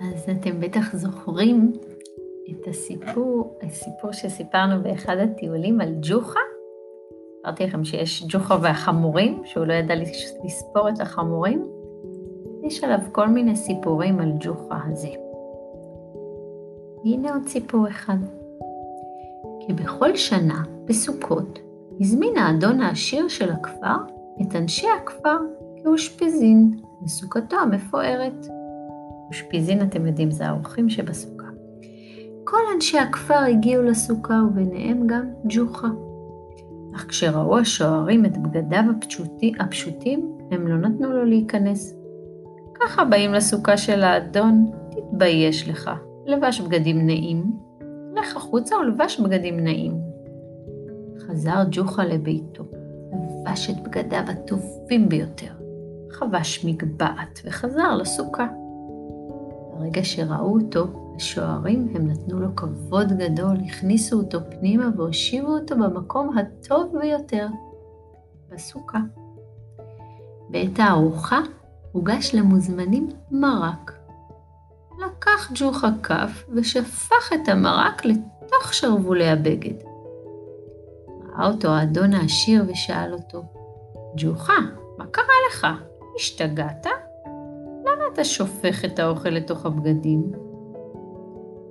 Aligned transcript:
אז 0.00 0.30
אתם 0.30 0.60
בטח 0.60 0.96
זוכרים 0.96 1.72
את 2.50 2.68
הסיפור, 2.68 3.58
הסיפור 3.62 4.12
שסיפרנו 4.12 4.82
באחד 4.82 5.16
הטיולים 5.16 5.80
על 5.80 5.94
ג'וחה. 6.02 6.40
אמרתי 7.46 7.66
לכם 7.66 7.84
שיש 7.84 8.24
ג'וחה 8.28 8.56
והחמורים, 8.62 9.42
שהוא 9.44 9.66
לא 9.66 9.72
ידע 9.72 9.94
לספור 10.44 10.88
את 10.88 11.00
החמורים. 11.00 11.68
יש 12.62 12.84
עליו 12.84 12.98
כל 13.12 13.28
מיני 13.28 13.56
סיפורים 13.56 14.20
על 14.20 14.32
ג'וחה 14.40 14.78
הזה. 14.86 15.08
הנה 17.04 17.32
עוד 17.32 17.46
סיפור 17.46 17.88
אחד. 17.88 18.18
כי 19.60 19.72
בכל 19.72 20.16
שנה, 20.16 20.62
בסוכות, 20.84 21.58
הזמין 22.00 22.36
האדון 22.36 22.80
העשיר 22.80 23.28
של 23.28 23.50
הכפר 23.50 23.96
את 24.42 24.56
אנשי 24.56 24.86
הכפר 25.02 25.36
כאושפיזין 25.82 26.70
לסוכתו 27.04 27.56
המפוארת. 27.56 28.59
אושפיזין, 29.30 29.82
אתם 29.82 30.06
יודעים, 30.06 30.30
זה 30.30 30.46
האורחים 30.46 30.88
שבסוכה. 30.88 31.46
כל 32.44 32.60
אנשי 32.74 32.98
הכפר 32.98 33.34
הגיעו 33.34 33.82
לסוכה, 33.82 34.40
וביניהם 34.48 35.06
גם 35.06 35.24
ג'וחה. 35.44 35.88
אך 36.94 37.06
כשראו 37.08 37.58
השוערים 37.58 38.26
את 38.26 38.38
בגדיו 38.38 38.84
הפשוטי, 38.96 39.52
הפשוטים, 39.60 40.38
הם 40.50 40.66
לא 40.66 40.76
נתנו 40.76 41.12
לו 41.12 41.24
להיכנס. 41.24 41.96
ככה 42.74 43.04
באים 43.04 43.32
לסוכה 43.32 43.76
של 43.76 44.02
האדון, 44.02 44.70
תתבייש 44.90 45.68
לך, 45.68 45.90
לבש 46.26 46.60
בגדים 46.60 47.06
נעים, 47.06 47.44
לך 48.14 48.36
החוצה 48.36 48.76
ולבש 48.76 49.20
בגדים 49.20 49.60
נעים. 49.60 49.94
חזר 51.18 51.64
ג'וחה 51.70 52.04
לביתו, 52.04 52.64
לבש 53.12 53.70
את 53.70 53.76
בגדיו 53.82 54.24
הטובים 54.28 55.08
ביותר, 55.08 55.52
חבש 56.10 56.64
מגבעת 56.64 57.40
וחזר 57.44 57.94
לסוכה. 57.96 58.46
ברגע 59.80 60.04
שראו 60.04 60.58
אותו, 60.60 60.86
השוערים 61.16 61.88
הם 61.94 62.10
נתנו 62.10 62.40
לו 62.40 62.56
כבוד 62.56 63.12
גדול, 63.12 63.56
הכניסו 63.66 64.18
אותו 64.18 64.38
פנימה 64.50 64.84
והושיבו 64.96 65.48
אותו 65.48 65.76
במקום 65.76 66.38
הטוב 66.38 66.98
ביותר, 67.00 67.46
בסוכה. 68.48 68.98
בעת 70.50 70.78
הארוחה 70.78 71.40
הוגש 71.92 72.34
למוזמנים 72.34 73.08
מרק. 73.30 73.92
לקח 74.98 75.50
ג'וחה 75.54 75.88
כף 76.02 76.44
ושפך 76.54 77.32
את 77.34 77.48
המרק 77.48 78.04
לתוך 78.04 78.74
שרוולי 78.74 79.28
הבגד. 79.28 79.74
ראה 81.28 81.46
אותו 81.46 81.68
האדון 81.68 82.12
העשיר 82.14 82.64
ושאל 82.68 83.12
אותו, 83.12 83.42
ג'וחה, 84.16 84.58
מה 84.98 85.06
קרה 85.06 85.34
לך? 85.50 85.66
השתגעת? 86.16 86.86
אתה 88.12 88.24
שופך 88.24 88.84
את 88.84 88.98
האוכל 88.98 89.28
לתוך 89.28 89.66
הבגדים? 89.66 90.32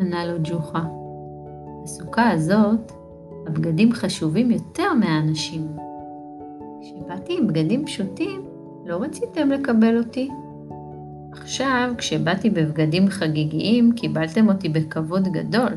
ענה 0.00 0.24
לו 0.24 0.38
ג'וחה, 0.44 0.84
בסוכה 1.82 2.30
הזאת 2.30 2.92
הבגדים 3.46 3.92
חשובים 3.92 4.50
יותר 4.50 4.94
מהאנשים. 4.94 5.68
כשבאתי 6.80 7.36
עם 7.38 7.46
בגדים 7.46 7.86
פשוטים, 7.86 8.44
לא 8.86 8.96
רציתם 8.96 9.50
לקבל 9.50 9.98
אותי. 9.98 10.30
עכשיו, 11.32 11.92
כשבאתי 11.98 12.50
בבגדים 12.50 13.08
חגיגיים, 13.08 13.92
קיבלתם 13.92 14.48
אותי 14.48 14.68
בכבוד 14.68 15.28
גדול. 15.28 15.72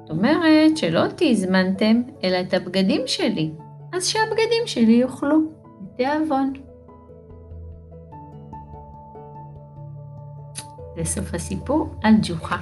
זאת 0.00 0.10
אומרת 0.10 0.76
שלא 0.76 1.06
אותי 1.06 1.30
הזמנתם, 1.30 2.02
אלא 2.24 2.40
את 2.40 2.54
הבגדים 2.54 3.00
שלי, 3.06 3.50
אז 3.92 4.06
שהבגדים 4.06 4.66
שלי 4.66 4.92
יאכלו, 4.92 5.38
בתיאבון. 5.82 6.52
זה 11.04 11.20
הסיפור 11.32 11.94
על 12.02 12.14
ג'וחה. 12.22 12.56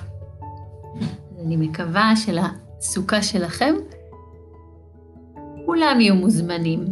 אני 1.44 1.56
מקווה 1.56 2.12
שלסוכה 2.16 3.22
שלכם 3.22 3.74
כולם 5.66 6.00
יהיו 6.00 6.14
מוזמנים. 6.14 6.84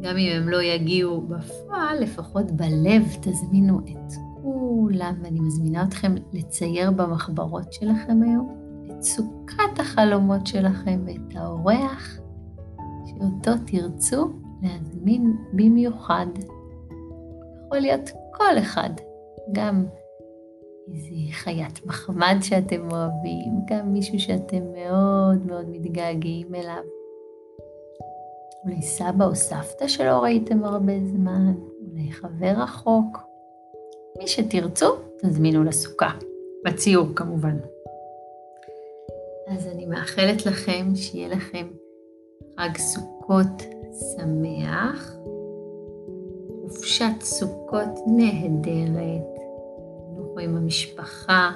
גם 0.00 0.16
אם 0.16 0.36
הם 0.36 0.48
לא 0.48 0.62
יגיעו 0.62 1.20
בפועל, 1.20 2.02
לפחות 2.02 2.50
בלב 2.50 3.16
תזמינו 3.20 3.78
את 3.78 4.12
כולם, 4.42 5.14
ואני 5.22 5.40
מזמינה 5.40 5.84
אתכם 5.84 6.14
לצייר 6.32 6.90
במחברות 6.90 7.72
שלכם 7.72 8.22
היום 8.22 8.56
את 8.90 9.02
סוכת 9.02 9.78
החלומות 9.78 10.46
שלכם 10.46 11.00
ואת 11.06 11.36
האורח 11.36 12.18
שאותו 13.06 13.50
תרצו 13.66 14.30
להזמין 14.62 15.36
במיוחד. 15.52 16.26
יכול 17.66 17.78
להיות 17.78 18.10
כל 18.32 18.58
אחד, 18.58 18.90
גם 19.52 19.84
איזה 20.94 21.32
חיית 21.32 21.86
מחמד 21.86 22.36
שאתם 22.42 22.90
אוהבים, 22.90 23.52
גם 23.66 23.92
מישהו 23.92 24.20
שאתם 24.20 24.62
מאוד 24.72 25.46
מאוד 25.46 25.70
מתגעגעים 25.70 26.54
אליו. 26.54 26.82
אולי 28.64 28.82
סבא 28.82 29.24
או 29.24 29.34
סבתא 29.34 29.88
שלא 29.88 30.18
ראיתם 30.22 30.64
הרבה 30.64 30.92
זמן, 31.04 31.52
אולי 31.80 32.12
חבר 32.12 32.62
רחוק. 32.62 33.18
מי 34.18 34.26
שתרצו, 34.26 34.96
תזמינו 35.22 35.64
לסוכה. 35.64 36.10
בציור 36.64 37.06
כמובן. 37.16 37.56
אז 39.46 39.66
אני 39.66 39.86
מאחלת 39.86 40.46
לכם 40.46 40.94
שיהיה 40.94 41.28
לכם 41.28 41.66
חג 42.56 42.76
סוכות 42.76 43.62
שמח, 44.16 45.16
חופשת 46.62 47.20
סוכות 47.20 47.88
נהדרת, 48.06 49.39
תנוחו 50.40 50.50
עם 50.50 50.56
המשפחה, 50.56 51.50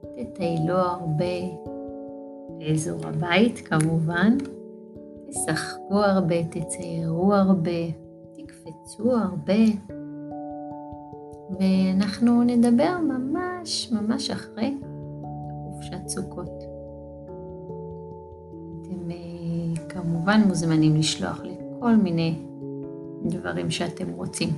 תטיילו 0.00 0.74
הרבה 0.74 1.24
באזור 2.58 3.06
הבית 3.06 3.58
כמובן, 3.58 4.36
תשחקו 5.28 5.94
הרבה, 5.94 6.44
תציירו 6.44 7.34
הרבה, 7.34 7.90
תקפצו 8.32 9.12
הרבה, 9.12 9.62
ואנחנו 11.50 12.42
נדבר 12.42 12.98
ממש 12.98 13.92
ממש 13.92 14.30
אחרי 14.30 14.74
חופשת 15.64 16.08
סוכות. 16.08 16.64
אתם 18.82 19.10
אה, 19.10 19.86
כמובן 19.88 20.40
מוזמנים 20.46 20.96
לשלוח 20.96 21.42
לי 21.42 21.54
כל 21.80 21.96
מיני 21.96 22.38
דברים 23.24 23.70
שאתם 23.70 24.12
רוצים, 24.12 24.48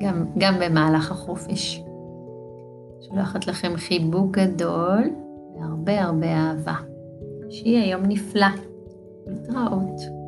גם, 0.00 0.24
גם 0.38 0.54
במהלך 0.60 1.10
החופש. 1.10 1.89
שולחת 3.10 3.46
לכם 3.46 3.72
חיבוק 3.76 4.30
גדול 4.38 5.10
והרבה 5.56 6.00
הרבה 6.00 6.26
אהבה. 6.26 6.74
שיהיה 7.50 7.90
יום 7.90 8.02
נפלא. 8.08 8.46
להתראות. 9.26 10.19